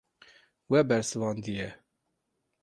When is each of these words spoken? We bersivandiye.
We 0.71 0.79
bersivandiye. 0.89 1.67